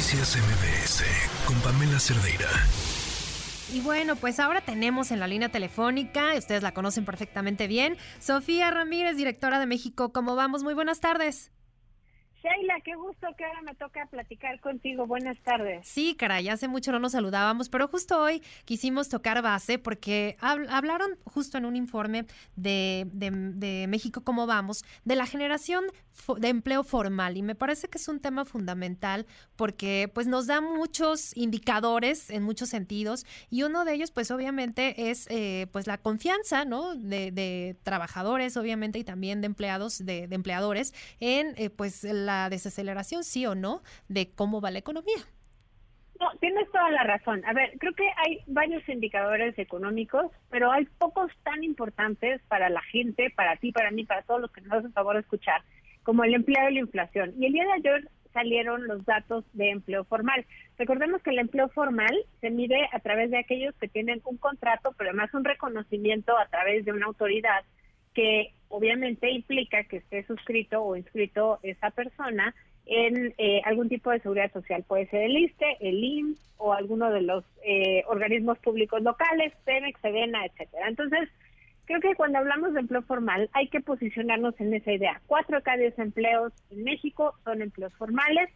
Noticias 0.00 0.34
MBS 0.34 1.04
con 1.44 1.60
Pamela 1.60 2.00
Cerdeira. 2.00 2.48
Y 3.70 3.82
bueno, 3.82 4.16
pues 4.16 4.40
ahora 4.40 4.62
tenemos 4.62 5.10
en 5.10 5.20
la 5.20 5.26
línea 5.26 5.50
telefónica, 5.50 6.32
ustedes 6.38 6.62
la 6.62 6.72
conocen 6.72 7.04
perfectamente 7.04 7.66
bien, 7.66 7.98
Sofía 8.18 8.70
Ramírez, 8.70 9.18
directora 9.18 9.60
de 9.60 9.66
México. 9.66 10.10
¿Cómo 10.10 10.36
vamos? 10.36 10.62
Muy 10.62 10.72
buenas 10.72 11.00
tardes. 11.00 11.50
Sheila, 12.42 12.80
qué 12.82 12.94
gusto 12.94 13.26
que 13.36 13.44
ahora 13.44 13.60
me 13.60 13.74
toca 13.74 14.06
platicar 14.06 14.60
contigo. 14.60 15.06
Buenas 15.06 15.38
tardes. 15.42 15.86
Sí, 15.86 16.14
caray, 16.14 16.48
hace 16.48 16.68
mucho 16.68 16.90
no 16.90 16.98
nos 16.98 17.12
saludábamos, 17.12 17.68
pero 17.68 17.86
justo 17.86 18.18
hoy 18.18 18.42
quisimos 18.64 19.10
tocar 19.10 19.42
base 19.42 19.78
porque 19.78 20.36
hablaron 20.40 21.18
justo 21.24 21.58
en 21.58 21.66
un 21.66 21.76
informe 21.76 22.24
de, 22.56 23.06
de, 23.12 23.86
México 23.88 24.22
cómo 24.24 24.46
vamos, 24.46 24.84
de 25.04 25.16
la 25.16 25.26
generación 25.26 25.84
de 26.38 26.48
empleo 26.48 26.82
formal 26.82 27.36
y 27.36 27.42
me 27.42 27.54
parece 27.54 27.88
que 27.88 27.98
es 27.98 28.08
un 28.08 28.20
tema 28.20 28.44
fundamental 28.44 29.26
porque 29.56 30.10
pues 30.12 30.26
nos 30.26 30.46
da 30.46 30.60
muchos 30.60 31.36
indicadores 31.36 32.30
en 32.30 32.42
muchos 32.42 32.68
sentidos 32.70 33.26
y 33.50 33.62
uno 33.62 33.84
de 33.84 33.94
ellos 33.94 34.10
pues 34.10 34.30
obviamente 34.30 35.10
es 35.10 35.26
eh, 35.30 35.66
pues 35.72 35.86
la 35.86 35.98
confianza, 35.98 36.64
¿no? 36.64 36.94
De, 36.94 37.76
trabajadores 37.82 38.56
obviamente 38.56 38.98
y 38.98 39.04
también 39.04 39.40
de 39.40 39.46
empleados, 39.46 40.04
de, 40.04 40.28
empleadores 40.30 40.94
en 41.20 41.54
eh, 41.56 41.70
pues 41.70 42.04
la 42.04 42.29
la 42.30 42.50
desaceleración, 42.50 43.24
sí 43.24 43.46
o 43.46 43.54
no, 43.54 43.82
de 44.08 44.30
cómo 44.34 44.60
va 44.60 44.70
la 44.70 44.78
economía. 44.78 45.20
No, 46.20 46.28
tienes 46.38 46.70
toda 46.70 46.90
la 46.90 47.02
razón. 47.02 47.42
A 47.46 47.54
ver, 47.54 47.78
creo 47.78 47.94
que 47.94 48.06
hay 48.24 48.40
varios 48.46 48.86
indicadores 48.88 49.58
económicos, 49.58 50.30
pero 50.50 50.70
hay 50.70 50.84
pocos 50.98 51.32
tan 51.42 51.64
importantes 51.64 52.42
para 52.48 52.68
la 52.68 52.82
gente, 52.82 53.30
para 53.30 53.56
ti, 53.56 53.72
para 53.72 53.90
mí, 53.90 54.04
para 54.04 54.22
todos 54.22 54.42
los 54.42 54.52
que 54.52 54.60
nos 54.60 54.72
hacen 54.72 54.92
favor 54.92 55.14
de 55.14 55.22
escuchar, 55.22 55.62
como 56.02 56.22
el 56.22 56.34
empleo 56.34 56.68
y 56.68 56.74
la 56.74 56.80
inflación. 56.80 57.32
Y 57.38 57.46
el 57.46 57.52
día 57.52 57.64
de 57.64 57.72
ayer 57.72 58.08
salieron 58.34 58.86
los 58.86 59.04
datos 59.06 59.44
de 59.54 59.70
empleo 59.70 60.04
formal. 60.04 60.44
Recordemos 60.76 61.22
que 61.22 61.30
el 61.30 61.38
empleo 61.38 61.68
formal 61.70 62.14
se 62.40 62.50
mide 62.50 62.88
a 62.92 63.00
través 63.00 63.30
de 63.30 63.38
aquellos 63.38 63.74
que 63.76 63.88
tienen 63.88 64.20
un 64.24 64.36
contrato, 64.36 64.94
pero 64.98 65.10
además 65.10 65.32
un 65.32 65.44
reconocimiento 65.44 66.36
a 66.38 66.46
través 66.48 66.84
de 66.84 66.92
una 66.92 67.06
autoridad 67.06 67.64
que 68.14 68.52
obviamente 68.70 69.30
implica 69.30 69.84
que 69.84 69.98
esté 69.98 70.22
suscrito 70.24 70.82
o 70.82 70.96
inscrito 70.96 71.58
esa 71.62 71.90
persona 71.90 72.54
en 72.86 73.34
eh, 73.36 73.60
algún 73.64 73.88
tipo 73.88 74.10
de 74.10 74.20
seguridad 74.20 74.52
social. 74.52 74.84
Puede 74.86 75.06
ser 75.08 75.22
el 75.22 75.36
ISTE, 75.36 75.76
el 75.80 76.02
IMSS 76.02 76.40
o 76.56 76.72
alguno 76.72 77.10
de 77.10 77.22
los 77.22 77.44
eh, 77.64 78.04
organismos 78.06 78.58
públicos 78.58 79.02
locales, 79.02 79.52
Pemex, 79.64 80.00
Sedena, 80.00 80.44
etcétera. 80.46 80.88
Entonces, 80.88 81.28
creo 81.84 82.00
que 82.00 82.14
cuando 82.14 82.38
hablamos 82.38 82.72
de 82.72 82.80
empleo 82.80 83.02
formal 83.02 83.50
hay 83.52 83.68
que 83.68 83.80
posicionarnos 83.80 84.58
en 84.60 84.72
esa 84.74 84.92
idea. 84.92 85.20
Cuatro 85.26 85.58
de 85.58 85.62
cada 85.62 85.76
diez 85.76 85.98
empleos 85.98 86.52
en 86.70 86.84
México 86.84 87.34
son 87.44 87.62
empleos 87.62 87.92
formales. 87.94 88.48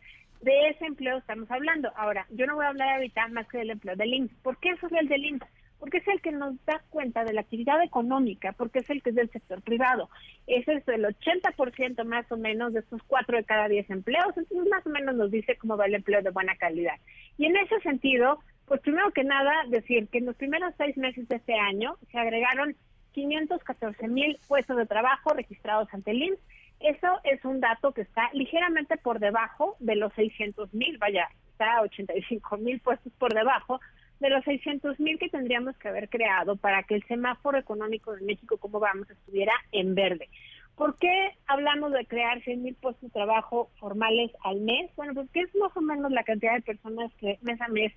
De 0.43 0.69
ese 0.69 0.85
empleo 0.85 1.19
estamos 1.19 1.51
hablando. 1.51 1.91
Ahora, 1.97 2.27
yo 2.31 2.47
no 2.47 2.57
voy 2.57 2.67
a 2.67 2.69
hablar 2.69 2.95
ahorita 2.95 3.29
más 3.29 3.49
que 3.49 3.59
del 3.59 3.71
empleo 3.71 3.97
del 3.97 4.15
IMSS. 4.15 4.35
¿Por 4.43 4.59
qué 4.59 4.71
eso 4.71 4.87
es 4.87 4.93
el 4.93 5.09
del 5.09 5.25
IMSS? 5.25 5.47
Porque 5.85 5.99
es 5.99 6.09
el 6.09 6.23
que 6.23 6.33
nos 6.33 6.55
da 6.65 6.83
cuenta 6.89 7.25
de 7.25 7.35
la 7.35 7.43
actividad 7.43 7.83
económica, 7.83 8.53
porque 8.53 8.79
es 8.79 8.89
el 8.89 9.03
que 9.03 9.11
es 9.11 9.17
del 9.17 9.29
sector 9.29 9.61
privado. 9.61 10.09
Ese 10.47 10.73
es 10.73 10.89
el 10.89 11.05
80% 11.05 12.03
más 12.07 12.25
o 12.33 12.39
menos 12.39 12.73
de 12.73 12.81
estos 12.81 13.03
cuatro 13.03 13.37
de 13.37 13.45
cada 13.45 13.69
diez 13.69 13.91
empleos, 13.91 14.35
entonces 14.35 14.67
más 14.71 14.87
o 14.87 14.89
menos 14.89 15.15
nos 15.15 15.31
dice 15.31 15.59
cómo 15.59 15.77
va 15.77 15.85
el 15.85 15.95
empleo 15.95 16.23
de 16.23 16.31
buena 16.31 16.57
calidad. 16.57 16.95
Y 17.37 17.45
en 17.45 17.59
ese 17.59 17.79
sentido, 17.81 18.39
pues 18.65 18.81
primero 18.81 19.11
que 19.11 19.25
nada, 19.25 19.53
decir 19.69 20.09
que 20.09 20.19
en 20.19 20.25
los 20.25 20.37
primeros 20.37 20.73
seis 20.79 20.97
meses 20.97 21.29
de 21.29 21.37
este 21.37 21.53
año 21.53 21.99
se 22.11 22.19
agregaron 22.19 22.75
514 23.13 24.09
mil 24.09 24.39
puestos 24.49 24.79
de 24.79 24.87
trabajo 24.87 25.35
registrados 25.35 25.93
ante 25.93 26.13
el 26.13 26.23
IMSS. 26.23 26.41
Eso 26.81 27.21
es 27.25 27.45
un 27.45 27.61
dato 27.61 27.93
que 27.93 28.01
está 28.01 28.31
ligeramente 28.33 28.97
por 28.97 29.19
debajo 29.19 29.77
de 29.81 29.97
los 29.97 30.15
600 30.15 30.73
mil, 30.73 30.97
vaya, 30.97 31.29
está 31.51 31.83
85 31.83 32.57
mil 32.57 32.81
puestos 32.81 33.13
por 33.19 33.35
debajo 33.35 33.83
de 34.25 34.31
los 34.31 34.43
600 34.45 34.99
mil 35.01 35.19
que 35.19 35.29
tendríamos 35.29 35.77
que 35.77 35.89
haber 35.89 36.09
creado 36.09 36.57
para 36.57 36.83
que 36.85 36.95
el 36.95 37.05
semáforo 37.05 37.59
económico 37.59 38.17
de 38.17 38.25
México, 38.25 38.57
como 38.57 38.81
vamos, 38.81 39.11
estuviera 39.11 39.53
en 39.71 39.95
verde. 39.95 40.31
¿Por 40.77 40.97
qué 40.97 41.33
hablamos 41.47 41.93
de 41.93 42.07
crear 42.07 42.43
100 42.43 42.63
mil 42.63 42.75
puestos 42.75 43.03
de 43.03 43.11
trabajo 43.11 43.71
formales 43.79 44.31
al 44.43 44.63
mes? 44.63 44.91
Bueno, 44.97 45.13
pues 45.13 45.29
que 45.31 45.41
es 45.41 45.55
más 45.57 45.77
o 45.77 45.83
menos 45.83 46.11
la 46.11 46.25
cantidad 46.25 46.55
de 46.55 46.63
personas 46.63 47.13
que 47.21 47.39
mes 47.43 47.61
a 47.61 47.69
mes 47.69 47.93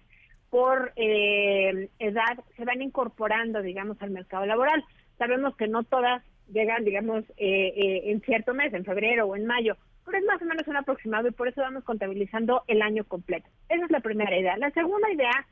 por 0.49 0.91
eh, 0.97 1.87
edad 1.99 2.37
se 2.57 2.65
van 2.65 2.81
incorporando, 2.81 3.61
digamos, 3.61 3.95
al 4.01 4.11
mercado 4.11 4.45
laboral. 4.45 4.83
Sabemos 5.17 5.55
que 5.55 5.69
no 5.69 5.83
todas 5.83 6.21
llegan, 6.51 6.83
digamos, 6.83 7.23
eh, 7.37 7.73
eh, 7.73 8.11
en 8.11 8.19
cierto 8.19 8.53
mes, 8.53 8.73
en 8.73 8.83
febrero 8.83 9.27
o 9.27 9.37
en 9.37 9.45
mayo, 9.45 9.77
pero 10.05 10.17
es 10.17 10.25
más 10.25 10.41
o 10.41 10.45
menos 10.45 10.67
un 10.67 10.75
aproximado 10.75 11.29
y 11.29 11.31
por 11.31 11.47
eso 11.47 11.61
vamos 11.61 11.85
contabilizando 11.85 12.63
el 12.67 12.81
año 12.81 13.05
completo. 13.05 13.47
Esa 13.69 13.85
es 13.85 13.91
la 13.91 14.01
primera 14.01 14.37
idea. 14.37 14.57
La 14.57 14.71
segunda 14.71 15.09
idea 15.09 15.47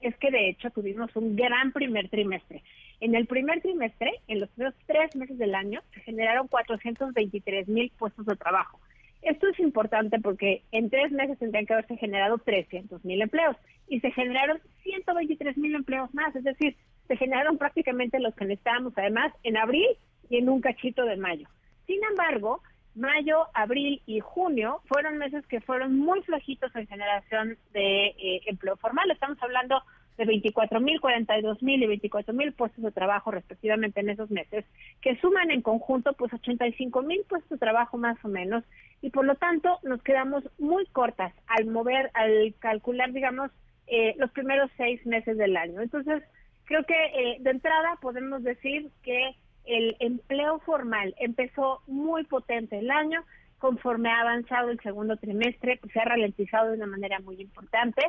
es 0.00 0.16
que 0.16 0.30
de 0.30 0.48
hecho 0.48 0.70
tuvimos 0.70 1.14
un 1.14 1.36
gran 1.36 1.72
primer 1.72 2.08
trimestre. 2.08 2.62
En 3.00 3.14
el 3.14 3.26
primer 3.26 3.60
trimestre, 3.60 4.12
en 4.28 4.40
los 4.40 4.48
primeros 4.50 4.74
tres 4.86 5.14
meses 5.16 5.38
del 5.38 5.54
año, 5.54 5.80
se 5.94 6.00
generaron 6.00 6.48
423 6.48 7.68
mil 7.68 7.90
puestos 7.98 8.26
de 8.26 8.36
trabajo. 8.36 8.80
Esto 9.22 9.48
es 9.48 9.60
importante 9.60 10.18
porque 10.18 10.62
en 10.72 10.88
tres 10.88 11.12
meses 11.12 11.38
tendrían 11.38 11.66
que 11.66 11.74
haberse 11.74 11.96
generado 11.96 12.38
300 12.38 13.04
mil 13.04 13.20
empleos 13.20 13.56
y 13.88 14.00
se 14.00 14.10
generaron 14.12 14.60
123 14.82 15.58
mil 15.58 15.74
empleos 15.74 16.12
más, 16.14 16.34
es 16.34 16.44
decir, 16.44 16.76
se 17.06 17.16
generaron 17.16 17.58
prácticamente 17.58 18.20
los 18.20 18.34
que 18.34 18.46
necesitábamos 18.46 18.94
además 18.96 19.32
en 19.42 19.56
abril 19.56 19.88
y 20.30 20.38
en 20.38 20.48
un 20.48 20.60
cachito 20.60 21.04
de 21.04 21.16
mayo. 21.16 21.48
Sin 21.86 22.02
embargo, 22.04 22.62
mayo, 22.94 23.46
abril 23.54 24.02
y 24.06 24.20
junio 24.20 24.80
fueron 24.86 25.18
meses 25.18 25.46
que 25.46 25.60
fueron 25.60 25.98
muy 25.98 26.22
flojitos 26.22 26.74
en 26.74 26.86
generación 26.86 27.56
de 27.72 28.06
eh, 28.06 28.42
empleo 28.46 28.76
formal. 28.76 29.10
Estamos 29.10 29.38
hablando 29.42 29.82
de 30.20 30.26
24 30.26 30.80
mil, 30.80 31.00
42 31.00 31.62
mil 31.62 31.82
y 31.82 31.86
24 31.86 32.34
mil 32.34 32.52
puestos 32.52 32.84
de 32.84 32.92
trabajo 32.92 33.30
respectivamente 33.30 34.00
en 34.00 34.10
esos 34.10 34.30
meses, 34.30 34.66
que 35.00 35.16
suman 35.16 35.50
en 35.50 35.62
conjunto 35.62 36.12
pues 36.12 36.32
85 36.32 37.02
mil 37.02 37.24
puestos 37.26 37.50
de 37.50 37.58
trabajo 37.58 37.96
más 37.96 38.22
o 38.22 38.28
menos 38.28 38.62
y 39.00 39.10
por 39.10 39.24
lo 39.24 39.34
tanto 39.36 39.78
nos 39.82 40.02
quedamos 40.02 40.44
muy 40.58 40.84
cortas 40.86 41.32
al 41.46 41.66
mover, 41.66 42.10
al 42.12 42.54
calcular 42.58 43.12
digamos 43.12 43.50
eh, 43.86 44.14
los 44.18 44.30
primeros 44.32 44.70
seis 44.76 45.04
meses 45.06 45.38
del 45.38 45.56
año. 45.56 45.80
Entonces 45.80 46.22
creo 46.64 46.84
que 46.84 46.94
eh, 46.94 47.36
de 47.40 47.50
entrada 47.50 47.96
podemos 48.02 48.42
decir 48.42 48.90
que 49.02 49.34
el 49.64 49.96
empleo 50.00 50.58
formal 50.60 51.14
empezó 51.18 51.82
muy 51.86 52.24
potente 52.24 52.78
el 52.78 52.90
año, 52.90 53.24
conforme 53.58 54.10
ha 54.10 54.20
avanzado 54.20 54.70
el 54.70 54.80
segundo 54.80 55.16
trimestre, 55.16 55.78
pues 55.80 55.92
se 55.92 56.00
ha 56.00 56.04
ralentizado 56.04 56.68
de 56.68 56.76
una 56.76 56.86
manera 56.86 57.20
muy 57.20 57.40
importante. 57.40 58.02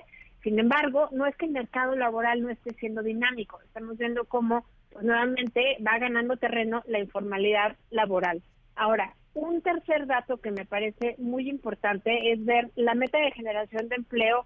Sin 0.43 0.57
embargo, 0.59 1.09
no 1.11 1.25
es 1.25 1.35
que 1.35 1.45
el 1.45 1.51
mercado 1.51 1.95
laboral 1.95 2.41
no 2.41 2.49
esté 2.49 2.73
siendo 2.75 3.03
dinámico, 3.03 3.61
estamos 3.61 3.97
viendo 3.97 4.25
cómo 4.25 4.65
pues, 4.91 5.05
nuevamente 5.05 5.77
va 5.85 5.99
ganando 5.99 6.37
terreno 6.37 6.83
la 6.87 6.99
informalidad 6.99 7.75
laboral. 7.91 8.41
Ahora, 8.75 9.13
un 9.33 9.61
tercer 9.61 10.07
dato 10.07 10.37
que 10.37 10.51
me 10.51 10.65
parece 10.65 11.15
muy 11.17 11.49
importante 11.49 12.31
es 12.31 12.43
ver 12.43 12.71
la 12.75 12.95
meta 12.95 13.19
de 13.19 13.31
generación 13.31 13.87
de 13.87 13.95
empleo, 13.95 14.45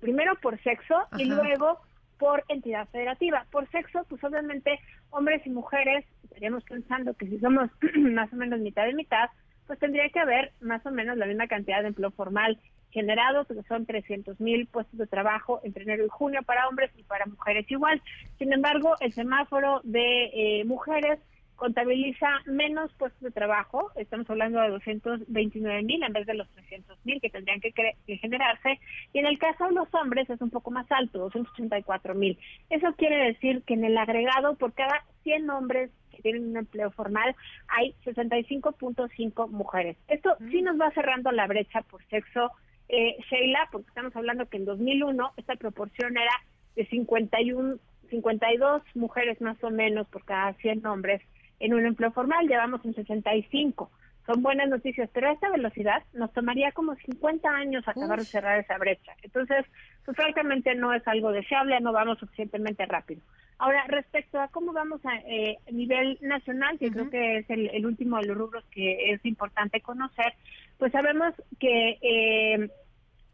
primero 0.00 0.34
por 0.40 0.60
sexo 0.62 0.94
y 1.18 1.24
luego 1.26 1.80
por 2.18 2.44
entidad 2.48 2.88
federativa. 2.88 3.46
Por 3.50 3.68
sexo, 3.70 4.04
pues 4.08 4.22
obviamente 4.24 4.78
hombres 5.10 5.46
y 5.46 5.50
mujeres, 5.50 6.04
estaríamos 6.22 6.64
pensando 6.64 7.14
que 7.14 7.26
si 7.26 7.38
somos 7.38 7.70
más 7.96 8.32
o 8.32 8.36
menos 8.36 8.60
mitad 8.60 8.84
de 8.84 8.94
mitad, 8.94 9.30
pues 9.66 9.78
tendría 9.78 10.08
que 10.10 10.20
haber 10.20 10.52
más 10.60 10.84
o 10.86 10.90
menos 10.90 11.16
la 11.16 11.26
misma 11.26 11.46
cantidad 11.46 11.82
de 11.82 11.88
empleo 11.88 12.10
formal 12.10 12.58
generado, 12.90 13.44
que 13.44 13.60
son 13.64 13.86
300 13.86 14.40
mil 14.40 14.66
puestos 14.66 14.98
de 14.98 15.06
trabajo 15.06 15.60
entre 15.64 15.82
enero 15.82 16.06
y 16.06 16.08
junio 16.08 16.42
para 16.44 16.68
hombres 16.68 16.92
y 16.96 17.02
para 17.02 17.26
mujeres 17.26 17.68
igual. 17.70 18.00
Sin 18.38 18.52
embargo, 18.52 18.94
el 19.00 19.12
semáforo 19.12 19.80
de 19.82 20.60
eh, 20.60 20.64
mujeres 20.64 21.18
contabiliza 21.56 22.28
menos 22.46 22.92
puestos 22.94 23.20
de 23.20 23.30
trabajo, 23.30 23.90
estamos 23.96 24.28
hablando 24.28 24.60
de 24.60 24.68
229 24.70 25.82
mil 25.82 26.02
en 26.02 26.12
vez 26.12 26.26
de 26.26 26.34
los 26.34 26.48
300 26.50 26.98
mil 27.04 27.20
que 27.20 27.30
tendrían 27.30 27.60
que, 27.60 27.72
generarse, 28.18 28.80
y 29.12 29.18
en 29.18 29.26
el 29.26 29.38
caso 29.38 29.66
de 29.66 29.72
los 29.72 29.92
hombres 29.94 30.28
es 30.30 30.40
un 30.40 30.50
poco 30.50 30.70
más 30.70 30.90
alto, 30.90 31.18
284 31.20 32.14
mil. 32.14 32.38
Eso 32.70 32.92
quiere 32.96 33.32
decir 33.32 33.62
que 33.62 33.74
en 33.74 33.84
el 33.84 33.96
agregado, 33.96 34.56
por 34.56 34.72
cada 34.72 35.04
100 35.22 35.50
hombres 35.50 35.90
que 36.10 36.22
tienen 36.22 36.48
un 36.48 36.56
empleo 36.56 36.90
formal, 36.90 37.34
hay 37.68 37.94
65.5 38.04 39.48
mujeres. 39.50 39.96
Esto 40.08 40.36
sí 40.50 40.62
nos 40.62 40.80
va 40.80 40.90
cerrando 40.92 41.30
la 41.32 41.46
brecha 41.46 41.82
por 41.82 42.04
sexo, 42.06 42.50
eh, 42.88 43.16
Sheila, 43.30 43.68
porque 43.72 43.88
estamos 43.88 44.14
hablando 44.14 44.46
que 44.46 44.58
en 44.58 44.64
2001 44.64 45.32
esta 45.36 45.56
proporción 45.56 46.16
era 46.16 46.32
de 46.76 46.86
51 46.86 47.78
52 48.10 48.82
mujeres 48.94 49.40
más 49.40 49.62
o 49.64 49.70
menos 49.70 50.06
por 50.08 50.24
cada 50.24 50.52
100 50.54 50.86
hombres 50.86 51.22
en 51.60 51.74
un 51.74 51.86
empleo 51.86 52.10
formal, 52.12 52.46
llevamos 52.46 52.84
en 52.84 52.94
65. 52.94 53.90
Son 54.26 54.42
buenas 54.42 54.68
noticias, 54.68 55.10
pero 55.12 55.28
a 55.28 55.32
esta 55.32 55.50
velocidad 55.50 56.02
nos 56.14 56.32
tomaría 56.32 56.72
como 56.72 56.94
50 56.94 57.48
años 57.48 57.86
acabar 57.86 58.18
de 58.18 58.24
cerrar 58.24 58.58
esa 58.58 58.78
brecha. 58.78 59.12
Entonces, 59.22 59.66
pues 60.04 60.16
francamente 60.16 60.74
no 60.74 60.94
es 60.94 61.06
algo 61.06 61.30
deseable, 61.30 61.78
no 61.80 61.92
vamos 61.92 62.18
suficientemente 62.18 62.86
rápido. 62.86 63.20
Ahora, 63.58 63.84
respecto 63.88 64.40
a 64.40 64.48
cómo 64.48 64.72
vamos 64.72 65.00
a 65.04 65.16
eh, 65.26 65.58
nivel 65.70 66.18
nacional, 66.22 66.78
que 66.78 66.90
creo 66.90 67.08
que 67.10 67.38
es 67.38 67.50
el, 67.50 67.86
último 67.86 68.18
de 68.18 68.26
los 68.26 68.36
rubros 68.36 68.64
que 68.70 69.12
es 69.12 69.24
importante 69.24 69.80
conocer, 69.80 70.32
pues 70.78 70.90
sabemos 70.92 71.34
que 71.60 71.98
eh, 72.02 72.70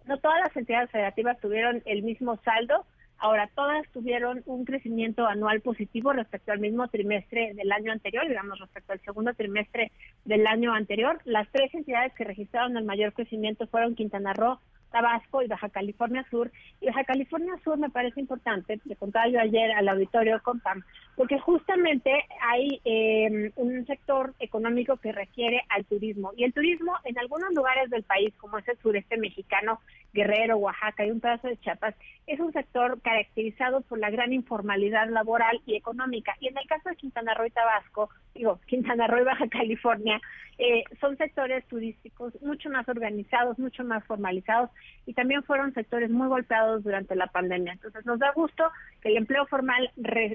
No 0.07 0.19
todas 0.19 0.41
las 0.41 0.57
entidades 0.57 0.91
federativas 0.91 1.41
tuvieron 1.41 1.83
el 1.87 2.03
mismo 2.03 2.37
saldo, 2.45 2.85
Ahora, 3.21 3.51
todas 3.55 3.87
tuvieron 3.93 4.43
un 4.47 4.65
crecimiento 4.65 5.27
anual 5.27 5.61
positivo 5.61 6.13
respecto 6.15 6.53
al 6.53 6.59
mismo 6.59 6.89
trimestre 6.89 7.53
del 7.53 7.71
año 7.71 7.93
anterior, 7.93 8.27
digamos, 8.27 8.59
respecto 8.59 8.95
al 8.95 9.01
segundo 9.01 9.35
trimestre 9.35 9.93
del 10.25 10.47
año 10.47 10.73
anterior. 10.73 11.21
Las 11.27 11.47
tres 11.53 11.73
entidades 11.75 12.15
que 12.15 12.25
registraron 12.25 12.79
el 12.79 12.85
mayor 12.85 13.13
crecimiento 13.13 13.67
fueron 13.67 13.95
Quintana 13.95 14.33
Roo, 14.33 14.59
Tabasco 14.91 15.43
y 15.43 15.49
Baja 15.49 15.69
California 15.69 16.27
Sur. 16.31 16.51
Y 16.81 16.87
Baja 16.87 17.05
California 17.05 17.55
Sur 17.65 17.79
me 17.79 17.91
parece 17.91 18.21
importante, 18.21 18.81
le 18.85 18.97
contaba 18.97 19.29
yo 19.29 19.41
ayer 19.41 19.71
al 19.73 19.89
auditorio 19.89 20.41
con 20.43 20.61
Pam, 20.61 20.83
porque 21.17 21.39
justamente 21.39 22.11
hay 22.43 22.81
eh, 22.85 23.53
un 23.57 23.87
sector 23.87 24.35
económico 24.39 24.97
que 24.97 25.13
requiere 25.13 25.63
al 25.69 25.85
turismo. 25.85 26.33
Y 26.37 26.45
el 26.45 26.53
turismo 26.53 26.95
en 27.05 27.19
algunos 27.19 27.53
lugares 27.55 27.91
del 27.91 28.03
país, 28.03 28.35
como 28.39 28.59
es 28.59 28.69
el 28.69 28.79
sureste 28.79 29.17
mexicano, 29.17 29.81
Guerrero, 30.13 30.57
Oaxaca 30.57 31.05
y 31.05 31.11
un 31.11 31.21
pedazo 31.21 31.49
de 31.49 31.57
Chiapas, 31.59 31.95
es 32.27 32.39
un 32.41 32.53
sector 32.53 33.01
caracterizado 33.03 33.81
por 33.83 33.99
la 33.99 34.11
gran 34.11 34.33
informalidad 34.33 35.09
laboral 35.09 35.61
y 35.67 35.77
económica. 35.77 36.37
Y 36.41 36.49
en 36.49 36.59
el 36.59 36.67
caso 36.67 36.89
de 36.89 36.97
Quintana 36.97 37.35
Roo 37.35 37.47
y 37.47 37.51
Tabasco, 37.51 38.11
digo, 38.35 38.61
Quintana 38.67 39.07
Roo 39.07 39.21
y 39.21 39.25
Baja 39.25 39.49
California, 39.49 40.21
eh, 40.59 40.85
son 41.01 41.17
sectores 41.17 41.67
turísticos 41.69 42.35
mucho 42.43 42.69
más 42.69 42.89
organizados, 42.89 43.59
mucho 43.59 43.83
más 43.83 44.05
formalizados 44.05 44.71
y 45.07 45.15
también 45.15 45.43
fueron 45.43 45.73
sectores 45.73 46.11
muy 46.11 46.29
golpeados 46.29 46.85
durante 46.85 47.17
la 47.17 47.29
pandemia. 47.29 47.73
Entonces 47.73 48.05
nos 48.05 48.19
da 48.19 48.31
gusto 48.33 48.65
que 49.01 49.09
el 49.09 49.17
empleo 49.17 49.47
formal 49.47 49.91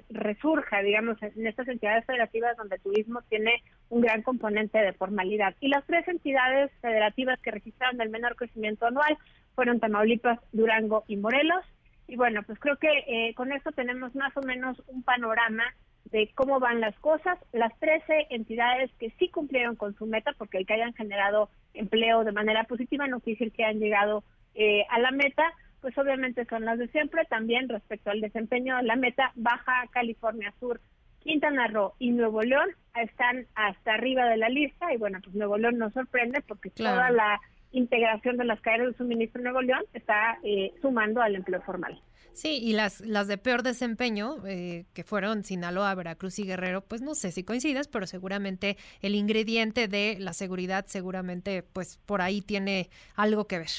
resurja, 0.10 0.82
digamos, 0.82 1.22
en 1.22 1.46
estas 1.46 1.68
entidades 1.68 2.06
federativas 2.06 2.58
donde 2.58 2.78
el 2.78 2.82
turismo 2.82 3.22
tiene 3.30 3.64
un 3.90 4.02
gran 4.02 4.24
componente 4.24 4.80
de 4.80 4.94
formalidad. 4.94 5.56
Y 5.60 5.68
las 5.68 5.86
tres 5.86 6.08
entidades 6.08 6.72
federativas 6.82 7.40
que 7.40 7.52
registraron 7.52 8.02
el 8.02 8.10
menor 8.10 8.36
crecimiento 8.36 8.88
anual 8.88 9.18
fueron 9.56 9.80
Tamaulipas, 9.80 10.40
Durango 10.52 11.04
y 11.08 11.18
Morelos. 11.18 11.66
Y 12.08 12.18
bueno, 12.18 12.44
pues 12.44 12.60
creo 12.60 12.78
que 12.78 12.90
eh, 13.08 13.34
con 13.34 13.52
esto 13.52 13.72
tenemos 13.72 14.14
más 14.16 14.36
o 14.38 14.42
menos 14.42 14.82
un 14.88 15.02
panorama 15.02 15.64
de 16.12 16.30
cómo 16.36 16.60
van 16.60 16.82
las 16.82 16.98
cosas. 17.00 17.40
Las 17.52 17.78
13 17.80 18.28
entidades 18.30 18.92
que 19.00 19.10
sí 19.18 19.30
cumplieron 19.30 19.76
con 19.76 19.96
su 19.96 20.06
meta, 20.06 20.32
porque 20.38 20.58
el 20.58 20.66
que 20.66 20.74
hayan 20.74 20.94
generado 20.94 21.50
empleo 21.74 22.24
de 22.24 22.32
manera 22.32 22.66
positiva 22.66 23.08
no 23.08 23.20
quiere 23.20 23.40
decir 23.40 23.54
que 23.54 23.66
hayan 23.66 23.80
llegado 23.80 24.24
eh, 24.54 24.86
a 24.90 25.00
la 25.00 25.12
meta, 25.12 25.44
pues 25.82 25.98
obviamente 25.98 26.46
son 26.46 26.66
las 26.66 26.78
de 26.78 26.88
siempre. 26.90 27.26
También 27.26 27.70
respecto 27.70 28.12
al 28.12 28.22
desempeño 28.22 28.78
de 28.78 28.84
la 28.84 28.96
meta, 28.96 29.32
Baja 29.36 29.88
California 29.92 30.54
Sur, 30.60 30.80
Quintana 31.20 31.68
Roo 31.68 31.94
y 31.98 32.12
Nuevo 32.12 32.42
León 32.42 32.70
están 32.96 33.48
hasta 33.56 33.96
arriba 33.96 34.26
de 34.26 34.38
la 34.38 34.50
lista. 34.50 34.94
Y 34.94 34.98
bueno, 34.98 35.20
pues 35.24 35.36
Nuevo 35.36 35.58
León 35.58 35.80
nos 35.80 35.94
sorprende 35.94 36.42
porque 36.42 36.70
toda 36.70 37.10
la 37.10 37.42
integración 37.76 38.38
de 38.38 38.46
las 38.46 38.60
cadenas 38.62 38.88
de 38.88 38.98
suministro 38.98 39.40
en 39.40 39.44
Nuevo 39.44 39.62
León 39.62 39.84
está 39.94 40.40
eh, 40.44 40.74
sumando 40.82 41.22
al 41.22 41.36
empleo 41.36 41.62
formal. 41.62 42.02
Sí, 42.34 42.60
y 42.62 42.74
las, 42.74 43.00
las 43.00 43.30
de 43.30 43.38
peor 43.38 43.64
desempeño, 43.64 44.46
eh, 44.46 44.86
que 44.94 45.06
fueron 45.06 45.46
Sinaloa, 45.46 45.96
Veracruz 45.96 46.38
y 46.40 46.46
Guerrero, 46.46 46.82
pues 46.82 47.02
no 47.02 47.16
sé 47.16 47.32
si 47.32 47.46
coincides, 47.46 47.88
pero 47.88 48.08
seguramente 48.08 48.76
el 49.02 49.16
ingrediente 49.16 49.88
de 49.88 50.18
la 50.20 50.34
seguridad 50.34 50.86
seguramente 50.88 51.64
pues 51.64 51.98
por 52.06 52.22
ahí 52.22 52.42
tiene 52.42 52.90
algo 53.16 53.48
que 53.48 53.60
ver. 53.60 53.70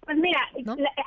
Pues 0.00 0.16
mira, 0.16 0.40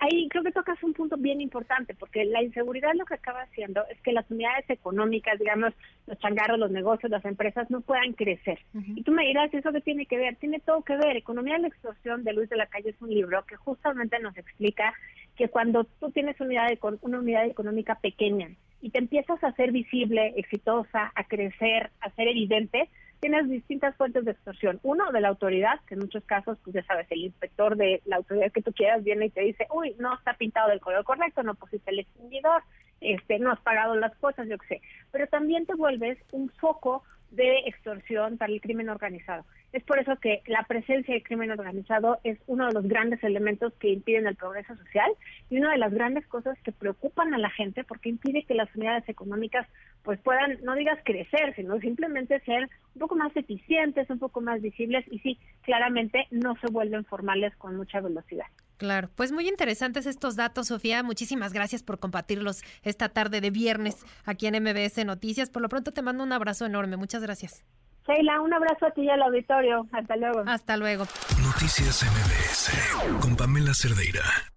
ahí 0.01 0.30
creo 0.30 0.44
que 0.44 0.51
tocas 0.51 0.77
un 0.83 0.94
punto 0.94 1.18
bien 1.18 1.42
importante, 1.42 1.95
porque 1.95 2.24
la 2.24 2.44
inseguridad 2.44 2.92
lo 2.94 3.06
que 3.06 3.15
acaba 3.15 3.42
haciendo 3.42 3.83
es 3.89 4.00
que 4.01 4.12
las 4.12 4.30
unidades 4.30 4.69
económicas, 4.69 5.39
digamos, 5.39 5.74
los 6.11 6.19
changarros, 6.19 6.59
los 6.59 6.71
negocios, 6.71 7.09
las 7.09 7.23
empresas, 7.23 7.71
no 7.71 7.79
puedan 7.79 8.11
crecer. 8.11 8.59
Y 8.73 9.01
tú 9.03 9.13
me 9.13 9.25
dirás, 9.25 9.51
¿eso 9.53 9.71
qué 9.71 9.79
tiene 9.79 10.05
que 10.05 10.17
ver? 10.17 10.35
Tiene 10.35 10.59
todo 10.59 10.81
que 10.81 10.97
ver. 10.97 11.15
Economía 11.15 11.53
de 11.55 11.61
la 11.61 11.67
extorsión 11.69 12.25
de 12.25 12.33
Luis 12.33 12.49
de 12.49 12.57
la 12.57 12.65
Calle 12.65 12.89
es 12.89 13.01
un 13.01 13.11
libro 13.11 13.45
que 13.45 13.55
justamente 13.55 14.19
nos 14.19 14.37
explica 14.37 14.93
que 15.37 15.47
cuando 15.47 15.85
tú 15.85 16.11
tienes 16.11 16.37
una 16.41 16.49
unidad, 16.49 16.97
una 17.01 17.19
unidad 17.19 17.45
económica 17.45 17.95
pequeña 17.95 18.49
y 18.81 18.89
te 18.89 18.97
empiezas 18.97 19.41
a 19.41 19.47
hacer 19.47 19.71
visible, 19.71 20.33
exitosa, 20.35 21.13
a 21.15 21.23
crecer, 21.23 21.91
a 22.01 22.09
ser 22.09 22.27
evidente, 22.27 22.89
tienes 23.21 23.49
distintas 23.49 23.95
fuentes 23.95 24.25
de 24.25 24.31
extorsión. 24.31 24.81
Uno, 24.83 25.13
de 25.13 25.21
la 25.21 25.29
autoridad, 25.29 25.79
que 25.87 25.93
en 25.93 26.01
muchos 26.01 26.25
casos, 26.25 26.57
pues 26.61 26.73
ya 26.73 26.83
sabes, 26.83 27.07
el 27.09 27.23
inspector 27.23 27.77
de 27.77 28.01
la 28.03 28.17
autoridad 28.17 28.51
que 28.51 28.61
tú 28.61 28.73
quieras 28.73 29.01
viene 29.01 29.27
y 29.27 29.29
te 29.29 29.41
dice, 29.41 29.65
uy, 29.73 29.95
no 29.97 30.13
está 30.15 30.33
pintado 30.33 30.71
del 30.71 30.81
color 30.81 31.05
correcto, 31.05 31.41
no 31.41 31.55
pusiste 31.55 31.91
el 31.91 31.99
extinguidor, 31.99 32.63
este, 33.01 33.39
no 33.39 33.51
has 33.51 33.59
pagado 33.62 33.95
las 33.95 34.15
cosas, 34.18 34.48
yo 34.48 34.57
qué 34.59 34.68
sé. 34.68 34.81
Pero 35.12 35.27
también 35.27 35.65
te 35.65 35.75
vuelves 35.75 36.18
un 36.31 36.50
foco 36.50 37.03
de 37.31 37.60
extorsión 37.66 38.38
para 38.38 38.51
el 38.51 38.62
crimen 38.62 38.89
organizado. 38.89 39.45
Es 39.74 39.83
por 39.83 40.00
eso 40.00 40.18
que 40.18 40.42
la 40.48 40.63
presencia 40.63 41.13
del 41.13 41.24
crimen 41.24 41.50
organizado 41.51 42.19
es 42.24 42.38
uno 42.48 42.68
de 42.68 42.74
los 42.74 42.83
grandes 42.88 43.24
elementos 43.24 43.74
que 43.80 43.89
impiden 43.89 44.28
el 44.28 44.36
progreso 44.36 44.75
social 44.75 45.10
y 45.50 45.57
una 45.57 45.72
de 45.72 45.78
las 45.78 45.94
grandes 45.94 46.28
cosas 46.28 46.57
que 46.63 46.74
preocupan 46.74 47.33
a 47.33 47.38
la 47.38 47.50
gente 47.50 47.86
porque 47.86 48.10
impide 48.10 48.44
que 48.44 48.54
las 48.54 48.74
unidades 48.75 49.07
económicas 49.07 49.66
pues 50.04 50.19
puedan, 50.19 50.60
no 50.63 50.75
digas 50.75 51.00
crecer, 51.06 51.56
sino 51.56 51.80
simplemente 51.80 52.42
ser 52.42 52.69
un 52.95 53.00
poco 53.00 53.16
más 53.16 53.36
eficientes, 53.36 54.10
un 54.10 54.19
poco 54.19 54.42
más 54.42 54.62
visibles 54.62 55.06
y 55.10 55.19
sí, 55.19 55.39
claramente 55.62 56.28
no 56.31 56.56
se 56.57 56.68
vuelven 56.68 57.06
formales 57.06 57.56
con 57.56 57.78
mucha 57.78 58.01
velocidad. 58.01 58.48
Claro, 58.81 59.12
pues 59.16 59.31
muy 59.31 59.48
interesantes 59.48 60.07
estos 60.07 60.36
datos, 60.36 60.69
Sofía. 60.69 61.04
Muchísimas 61.04 61.54
gracias 61.54 61.83
por 61.83 62.00
compartirlos 62.00 62.63
esta 62.81 63.10
tarde 63.10 63.39
de 63.39 63.51
viernes 63.51 63.95
aquí 64.25 64.48
en 64.48 64.56
MBS 64.56 65.06
Noticias. 65.06 65.51
Por 65.51 65.62
lo 65.62 65.69
pronto 65.69 65.92
te 65.92 66.01
mando 66.01 66.24
un 66.24 66.33
abrazo 66.33 66.66
enorme. 66.66 66.98
Muchas 67.21 67.27
gracias. 67.27 67.63
Sheila, 68.07 68.41
un 68.41 68.51
abrazo 68.51 68.88
a 68.88 68.91
ti 68.91 69.01
y 69.01 69.09
al 69.09 69.21
auditorio. 69.21 69.88
Hasta 69.91 70.15
luego. 70.15 70.44
Hasta 70.47 70.77
luego. 70.77 71.06
Noticias 71.44 72.03
MBS 72.03 73.19
con 73.21 73.35
Pamela 73.35 73.73
Cerdeira. 73.75 74.50